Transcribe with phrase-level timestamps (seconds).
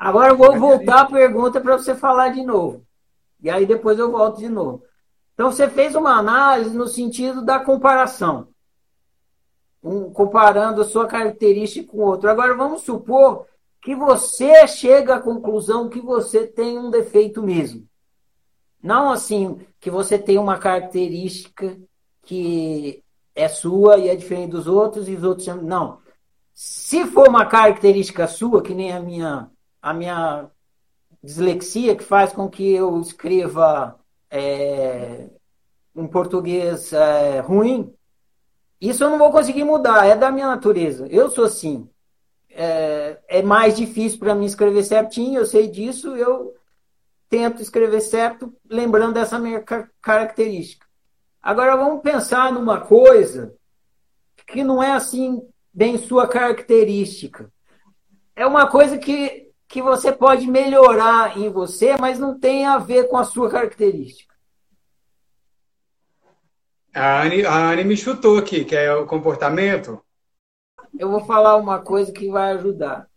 [0.00, 2.86] Agora eu vou voltar a pergunta para você falar de novo.
[3.38, 4.82] E aí depois eu volto de novo.
[5.34, 8.48] Então você fez uma análise no sentido da comparação.
[9.82, 12.30] Um, comparando a sua característica com outro.
[12.30, 13.46] Agora vamos supor
[13.82, 17.86] que você chega à conclusão que você tem um defeito mesmo.
[18.82, 21.78] Não assim que você tem uma característica
[22.22, 23.04] que
[23.34, 25.98] é sua e é diferente dos outros e os outros não.
[26.54, 29.50] Se for uma característica sua, que nem a minha
[29.80, 30.50] a minha
[31.22, 33.98] dislexia que faz com que eu escreva
[34.30, 35.28] é,
[35.94, 37.92] um português é, ruim,
[38.80, 41.06] isso eu não vou conseguir mudar, é da minha natureza.
[41.08, 41.88] Eu sou assim.
[42.48, 46.54] É, é mais difícil para mim escrever certinho, eu sei disso, eu
[47.28, 49.62] tento escrever certo, lembrando dessa minha
[50.00, 50.84] característica.
[51.40, 53.54] Agora vamos pensar numa coisa
[54.46, 55.40] que não é assim
[55.72, 57.52] bem sua característica.
[58.34, 63.08] É uma coisa que que você pode melhorar em você, mas não tem a ver
[63.08, 64.34] com a sua característica.
[66.92, 70.04] A Anne, a Anne me chutou aqui, que é o comportamento.
[70.98, 73.08] Eu vou falar uma coisa que vai ajudar.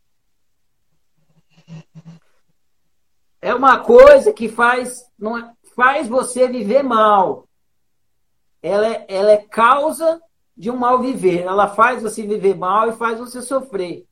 [3.42, 7.50] É uma coisa que faz, não é, faz você viver mal.
[8.62, 10.22] Ela é, ela é causa
[10.56, 11.42] de um mal viver.
[11.42, 14.06] Ela faz você viver mal e faz você sofrer.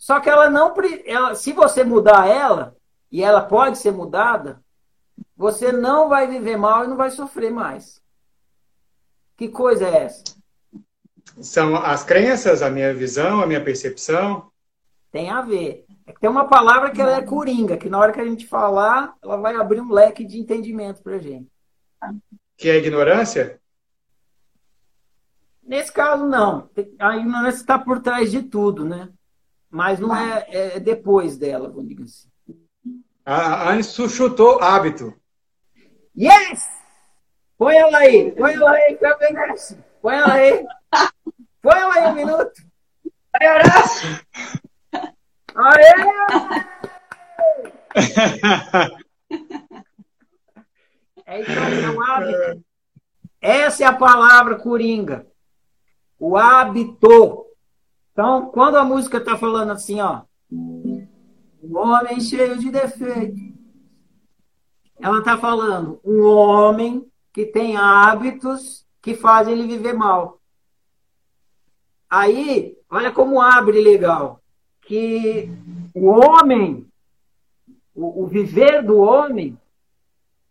[0.00, 0.74] Só que ela não.
[1.04, 2.74] Ela, se você mudar ela,
[3.12, 4.64] e ela pode ser mudada,
[5.36, 8.02] você não vai viver mal e não vai sofrer mais.
[9.36, 10.24] Que coisa é essa?
[11.42, 14.50] São as crenças, a minha visão, a minha percepção.
[15.12, 15.84] Tem a ver.
[16.06, 18.46] É que tem uma palavra que ela é coringa, que na hora que a gente
[18.46, 21.50] falar, ela vai abrir um leque de entendimento pra gente.
[22.56, 23.60] Que é a ignorância?
[25.62, 26.70] Nesse caso, não.
[26.98, 29.10] A ignorância está por trás de tudo, né?
[29.70, 32.28] Mas não é, é depois dela, vamos dizer assim.
[33.24, 35.14] A Anne chutou hábito.
[36.16, 36.68] Yes!
[37.56, 39.16] Põe ela aí, põe ela aí, que eu
[40.00, 40.66] Põe ela aí.
[41.62, 42.62] Põe ela aí um minuto.
[43.34, 44.20] Aí, Horácio!
[45.54, 45.94] Aê!
[51.26, 52.64] É isso aí, é um hábito.
[53.40, 55.26] Essa é a palavra coringa.
[56.18, 57.46] O hábito.
[58.20, 63.40] Então, quando a música está falando assim, ó, um homem cheio de defeito,
[65.00, 70.38] ela está falando um homem que tem hábitos que fazem ele viver mal.
[72.10, 74.42] Aí, olha como abre legal,
[74.82, 75.50] que
[75.94, 76.86] o homem,
[77.94, 79.58] o, o viver do homem,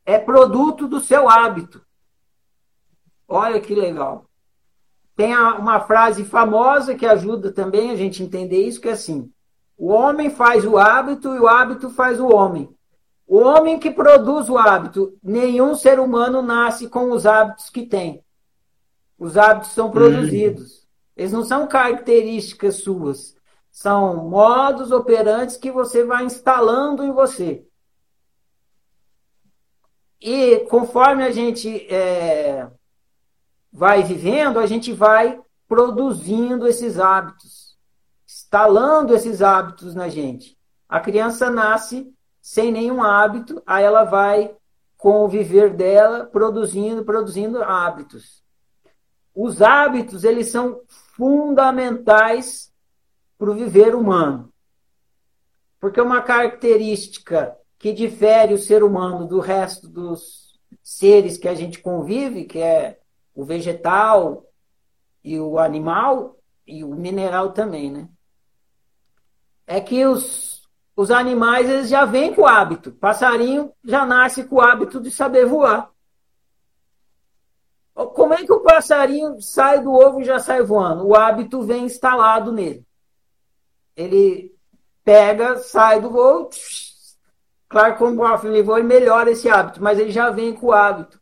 [0.04, 1.86] é produto do seu hábito.
[3.28, 4.28] Olha que legal.
[5.20, 9.30] Tem uma frase famosa que ajuda também a gente entender isso, que é assim:
[9.78, 12.74] o homem faz o hábito e o hábito faz o homem.
[13.28, 18.24] O homem que produz o hábito, nenhum ser humano nasce com os hábitos que tem.
[19.18, 20.88] Os hábitos são produzidos.
[21.18, 23.36] Eles não são características suas.
[23.70, 27.66] São modos operantes que você vai instalando em você.
[30.22, 32.70] E conforme a gente é,
[33.80, 37.78] vai vivendo, a gente vai produzindo esses hábitos,
[38.28, 40.58] instalando esses hábitos na gente.
[40.90, 44.54] A criança nasce sem nenhum hábito, aí ela vai,
[44.98, 48.44] com o viver dela, produzindo, produzindo hábitos.
[49.34, 50.82] Os hábitos, eles são
[51.16, 52.74] fundamentais
[53.38, 54.52] para o viver humano.
[55.80, 61.80] Porque uma característica que difere o ser humano do resto dos seres que a gente
[61.80, 63.00] convive, que é
[63.34, 64.46] o vegetal
[65.24, 68.10] e o animal e o mineral também, né?
[69.66, 72.92] É que os, os animais eles já vêm com o hábito.
[72.92, 75.92] Passarinho já nasce com o hábito de saber voar.
[77.94, 81.06] Como é que o passarinho sai do ovo e já sai voando?
[81.06, 82.86] O hábito vem instalado nele.
[83.96, 84.56] Ele
[85.04, 86.50] pega, sai do voo,
[87.68, 91.20] claro, como o voa, ele melhora esse hábito, mas ele já vem com o hábito.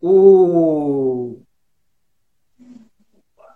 [0.00, 1.42] O,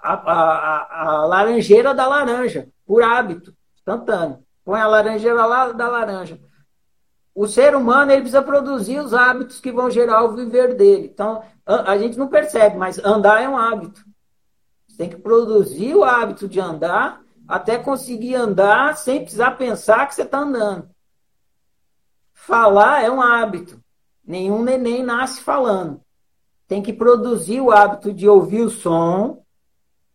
[0.04, 4.44] a, a, a laranjeira da laranja, por hábito, instantâneo.
[4.62, 6.38] Põe a laranjeira lá da laranja.
[7.34, 11.10] O ser humano ele precisa produzir os hábitos que vão gerar o viver dele.
[11.12, 14.04] Então, a, a gente não percebe, mas andar é um hábito.
[14.86, 20.14] Você tem que produzir o hábito de andar até conseguir andar sem precisar pensar que
[20.14, 20.88] você está andando.
[22.32, 23.82] Falar é um hábito.
[24.24, 26.00] Nenhum neném nasce falando.
[26.68, 29.43] Tem que produzir o hábito de ouvir o som,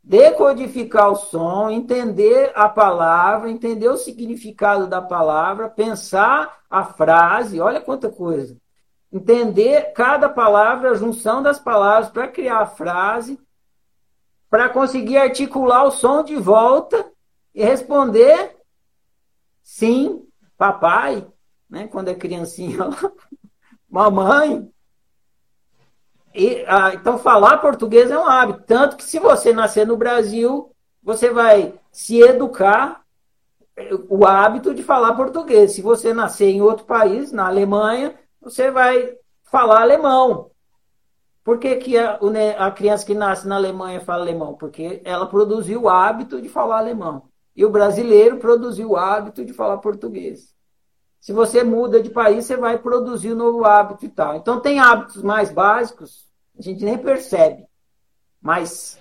[0.09, 7.79] decodificar o som, entender a palavra, entender o significado da palavra, pensar a frase, olha
[7.79, 8.57] quanta coisa.
[9.13, 13.39] Entender cada palavra, a junção das palavras para criar a frase,
[14.49, 17.11] para conseguir articular o som de volta
[17.53, 18.57] e responder
[19.61, 20.27] sim,
[20.57, 21.23] papai,
[21.69, 21.87] né?
[21.87, 22.79] Quando é criancinha,
[23.87, 24.71] mamãe.
[26.33, 28.63] E, ah, então, falar português é um hábito.
[28.65, 30.71] Tanto que, se você nascer no Brasil,
[31.01, 33.01] você vai se educar
[33.75, 35.73] eh, o hábito de falar português.
[35.73, 40.51] Se você nascer em outro país, na Alemanha, você vai falar alemão.
[41.43, 42.19] Por que, que a,
[42.59, 44.53] a criança que nasce na Alemanha fala alemão?
[44.53, 47.23] Porque ela produziu o hábito de falar alemão.
[47.55, 50.53] E o brasileiro produziu o hábito de falar português.
[51.19, 54.35] Se você muda de país, você vai produzir um novo hábito e tal.
[54.35, 56.25] Então, tem hábitos mais básicos,
[56.57, 57.65] a gente nem percebe.
[58.41, 58.97] Mas,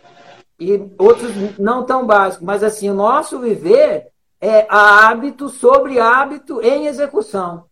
[0.58, 2.44] e outros não tão básicos.
[2.44, 4.08] Mas, assim, o nosso viver
[4.40, 7.66] é hábito sobre hábito em execução.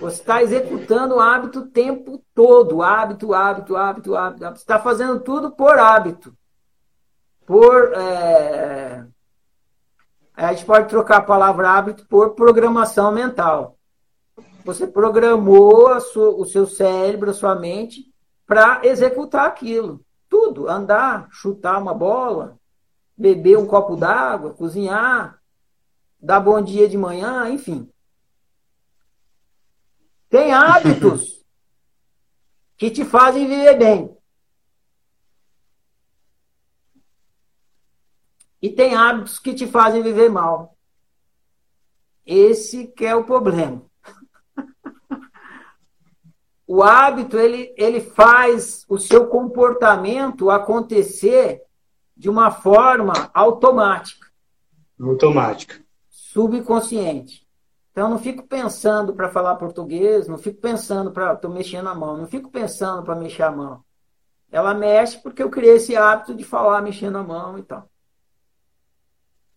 [0.00, 2.82] Você está executando o hábito o tempo todo.
[2.82, 4.44] Hábito, hábito, hábito, hábito.
[4.44, 6.34] Você está fazendo tudo por hábito.
[7.46, 7.92] Por.
[7.94, 9.06] É
[10.44, 13.76] a gente pode trocar a palavra hábito por programação mental.
[14.64, 18.04] Você programou sua, o seu cérebro, a sua mente,
[18.46, 20.00] para executar aquilo.
[20.28, 20.68] Tudo.
[20.68, 22.56] Andar, chutar uma bola,
[23.16, 25.40] beber um copo d'água, cozinhar,
[26.20, 27.90] dar bom dia de manhã, enfim.
[30.30, 31.44] Tem hábitos
[32.78, 34.17] que te fazem viver bem.
[38.60, 40.76] E tem hábitos que te fazem viver mal.
[42.26, 43.82] Esse que é o problema.
[46.66, 51.62] o hábito, ele, ele faz o seu comportamento acontecer
[52.16, 54.26] de uma forma automática.
[55.00, 55.80] Automática.
[56.08, 57.46] Subconsciente.
[57.92, 61.32] Então, não fico pensando para falar português, não fico pensando para.
[61.32, 63.82] Estou mexendo a mão, não fico pensando para mexer a mão.
[64.50, 67.88] Ela mexe porque eu criei esse hábito de falar mexendo a mão e tal.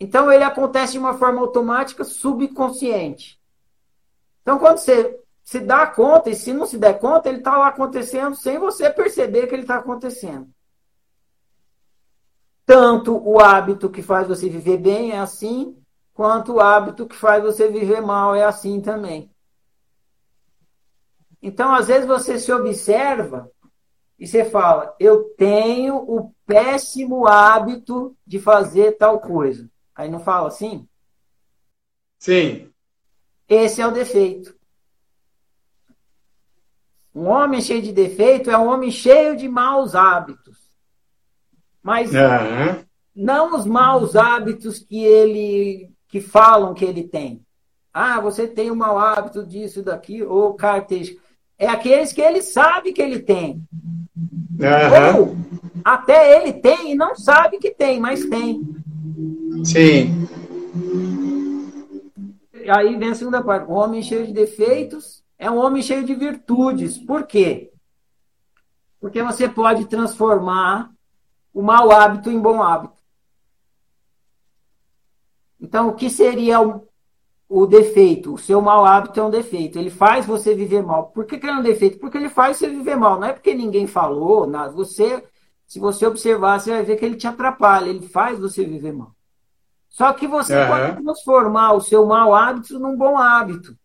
[0.01, 3.39] Então ele acontece de uma forma automática, subconsciente.
[4.41, 7.67] Então quando você se dá conta, e se não se der conta, ele está lá
[7.67, 10.49] acontecendo sem você perceber que ele está acontecendo.
[12.65, 15.77] Tanto o hábito que faz você viver bem é assim,
[16.15, 19.31] quanto o hábito que faz você viver mal é assim também.
[21.39, 23.51] Então, às vezes você se observa
[24.17, 29.69] e você fala: Eu tenho o péssimo hábito de fazer tal coisa.
[30.01, 30.87] Aí não fala assim?
[32.17, 32.71] Sim.
[33.47, 34.55] Esse é o defeito.
[37.13, 40.57] Um homem cheio de defeito é um homem cheio de maus hábitos.
[41.83, 42.83] Mas uhum.
[43.15, 47.45] não os maus hábitos que ele que falam que ele tem.
[47.93, 51.21] Ah, você tem um mau hábito disso, daqui, ou característica.
[51.59, 53.63] É aqueles que ele sabe que ele tem.
[54.15, 55.19] Uhum.
[55.19, 55.35] Ou
[55.85, 58.80] até ele tem e não sabe que tem, mas tem.
[59.63, 60.27] Sim.
[62.69, 63.69] Aí vem a segunda parte.
[63.69, 66.97] Um homem cheio de defeitos é um homem cheio de virtudes.
[66.97, 67.71] Por quê?
[68.99, 70.91] Porque você pode transformar
[71.53, 73.01] o mau hábito em bom hábito.
[75.59, 76.87] Então, o que seria o,
[77.47, 78.33] o defeito?
[78.33, 79.77] O seu mau hábito é um defeito.
[79.77, 81.07] Ele faz você viver mal.
[81.07, 81.99] Por que, que é um defeito?
[81.99, 83.19] Porque ele faz você viver mal.
[83.19, 84.71] Não é porque ninguém falou, nada.
[84.71, 85.23] Você,
[85.67, 87.89] se você observar, você vai ver que ele te atrapalha.
[87.89, 89.15] Ele faz você viver mal.
[89.91, 90.67] Só que você uhum.
[90.67, 93.77] pode transformar o seu mau hábito num bom hábito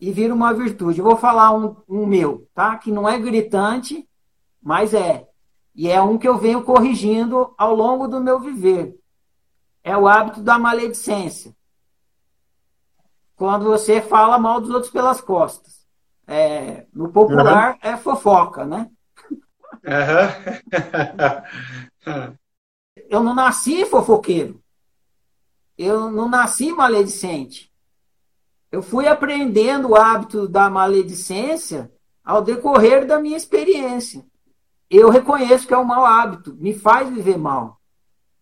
[0.00, 0.98] e vira uma virtude.
[0.98, 2.78] Eu vou falar um, um meu, tá?
[2.78, 4.08] Que não é gritante,
[4.60, 5.28] mas é.
[5.74, 8.98] E é um que eu venho corrigindo ao longo do meu viver.
[9.84, 11.54] É o hábito da maledicência.
[13.36, 15.82] Quando você fala mal dos outros pelas costas.
[16.26, 17.78] É, no popular uhum.
[17.82, 18.90] é fofoca, né?
[22.06, 22.36] Uhum.
[23.10, 24.61] eu não nasci fofoqueiro
[25.76, 27.72] eu não nasci maledicente.
[28.70, 31.92] Eu fui aprendendo o hábito da maledicência
[32.24, 34.24] ao decorrer da minha experiência.
[34.88, 37.80] Eu reconheço que é um mau hábito, me faz viver mal.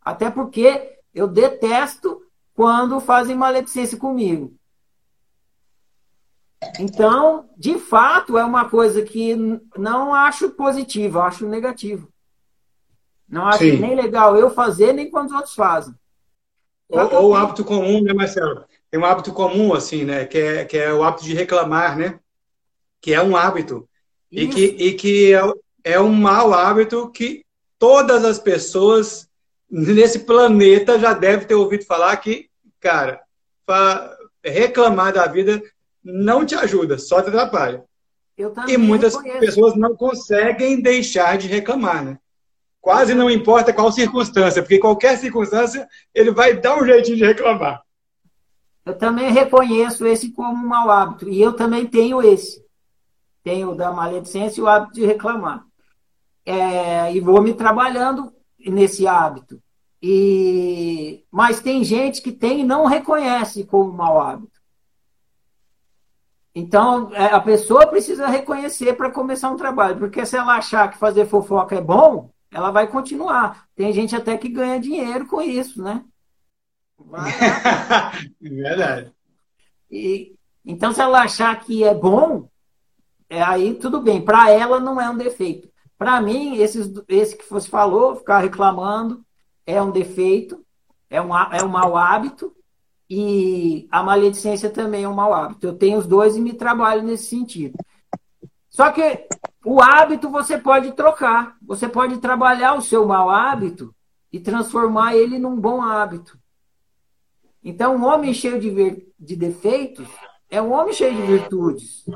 [0.01, 2.23] Até porque eu detesto
[2.55, 4.55] quando fazem maledicência comigo.
[6.79, 9.35] Então, de fato, é uma coisa que
[9.77, 12.09] não acho positiva, acho negativo.
[13.29, 13.79] Não acho Sim.
[13.79, 15.95] nem legal eu fazer, nem quando os outros fazem.
[16.91, 18.65] Ou, ou o hábito comum, né, Marcelo?
[18.91, 20.25] Tem um hábito comum, assim, né?
[20.25, 22.19] Que é, que é o hábito de reclamar, né?
[23.01, 23.89] Que é um hábito.
[24.31, 25.41] E que, e que é,
[25.85, 27.45] é um mau hábito que
[27.79, 29.29] todas as pessoas
[29.71, 32.49] nesse planeta já deve ter ouvido falar que,
[32.81, 33.23] cara,
[34.45, 35.63] reclamar da vida
[36.03, 37.85] não te ajuda, só te atrapalha.
[38.67, 39.41] e muitas reconheço.
[39.41, 42.19] pessoas não conseguem deixar de reclamar, né?
[42.81, 47.83] Quase não importa qual circunstância, porque qualquer circunstância ele vai dar um jeitinho de reclamar.
[48.85, 51.29] Eu também reconheço esse como um mau hábito.
[51.29, 52.65] E eu também tenho esse.
[53.45, 55.65] Tenho da maledicência e o hábito de reclamar.
[56.45, 59.63] É, e vou me trabalhando nesse hábito.
[60.03, 64.59] E Mas tem gente que tem e não reconhece como mau hábito.
[66.55, 69.99] Então, é, a pessoa precisa reconhecer para começar um trabalho.
[69.99, 73.69] Porque se ela achar que fazer fofoca é bom, ela vai continuar.
[73.75, 76.05] Tem gente até que ganha dinheiro com isso, né?
[78.41, 79.13] Verdade.
[79.91, 82.49] E, então, se ela achar que é bom,
[83.29, 84.23] é, aí tudo bem.
[84.23, 85.71] Para ela não é um defeito.
[85.97, 89.25] Para mim, esses, esse que você falou, ficar reclamando,
[89.67, 90.65] é um defeito,
[91.09, 92.55] é um, é um mau hábito.
[93.09, 95.67] E a maledicência também é um mau hábito.
[95.67, 97.77] Eu tenho os dois e me trabalho nesse sentido.
[98.71, 99.27] Só que
[99.65, 101.57] o hábito você pode trocar.
[101.61, 103.95] Você pode trabalhar o seu mau hábito
[104.33, 106.39] e transformar ele num bom hábito.
[107.63, 110.09] Então, um homem cheio de, de defeitos
[110.49, 112.07] é um homem cheio de virtudes.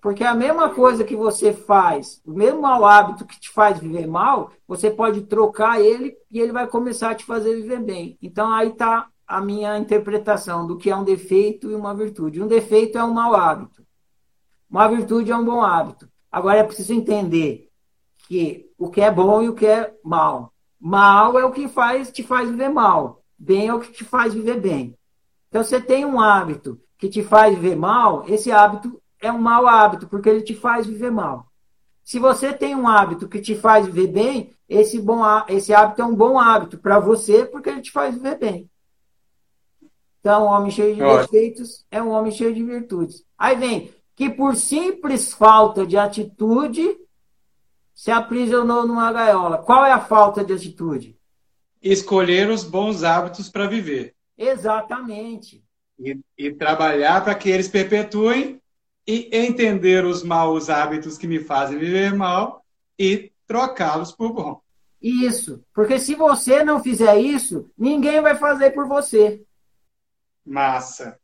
[0.00, 4.08] Porque a mesma coisa que você faz, o mesmo mau hábito que te faz viver
[4.08, 8.18] mal, você pode trocar ele e ele vai começar a te fazer viver bem.
[8.20, 12.42] Então aí está a minha interpretação do que é um defeito e uma virtude.
[12.42, 13.81] Um defeito é um mau hábito.
[14.72, 16.08] Uma virtude é um bom hábito.
[16.30, 17.68] Agora é preciso entender
[18.26, 20.52] que o que é bom e o que é mal.
[20.80, 24.32] Mal é o que faz te faz viver mal bem é o que te faz
[24.32, 24.96] viver bem.
[25.48, 29.66] Então, você tem um hábito que te faz viver mal, esse hábito é um mau
[29.66, 31.46] hábito, porque ele te faz viver mal.
[32.04, 36.04] Se você tem um hábito que te faz viver bem, esse, bom, esse hábito é
[36.04, 38.70] um bom hábito para você, porque ele te faz viver bem.
[40.20, 43.24] Então, um homem cheio de defeitos é um homem cheio de virtudes.
[43.36, 46.96] Aí vem que por simples falta de atitude
[47.94, 49.58] se aprisionou numa gaiola.
[49.58, 51.18] Qual é a falta de atitude?
[51.82, 54.14] escolher os bons hábitos para viver.
[54.38, 55.64] Exatamente.
[55.98, 58.60] E, e trabalhar para que eles perpetuem
[59.06, 62.64] e entender os maus hábitos que me fazem viver mal
[62.96, 64.60] e trocá-los por bom.
[65.00, 69.42] Isso, porque se você não fizer isso, ninguém vai fazer por você.
[70.46, 71.18] Massa.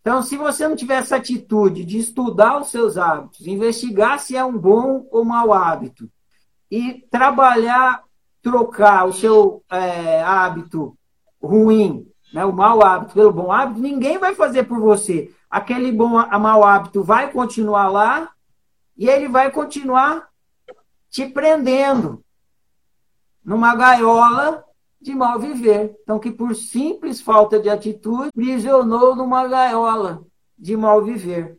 [0.00, 4.44] Então, se você não tiver essa atitude de estudar os seus hábitos, investigar se é
[4.44, 6.10] um bom ou mau hábito,
[6.70, 8.02] e trabalhar
[8.42, 10.96] trocar o seu é, hábito
[11.42, 15.34] ruim, né, o mau hábito pelo bom hábito, ninguém vai fazer por você.
[15.50, 18.30] Aquele bom a mau hábito vai continuar lá
[18.96, 20.28] e ele vai continuar
[21.10, 22.24] te prendendo
[23.44, 24.64] numa gaiola
[25.00, 25.96] de mal viver.
[26.02, 30.24] Então, que por simples falta de atitude, prisionou numa gaiola
[30.58, 31.56] de mal viver.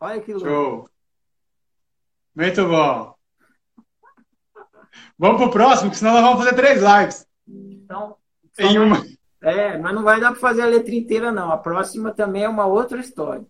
[0.00, 0.48] Olha que louco.
[0.48, 0.88] Show.
[2.34, 3.14] Muito bom.
[5.18, 7.26] Vamos pro próximo, que senão nós vamos fazer três lives.
[7.46, 8.16] Então,
[8.58, 9.04] em uma.
[9.40, 11.52] É, mas não vai dar para fazer a letra inteira, não.
[11.52, 13.44] A próxima também é uma outra história.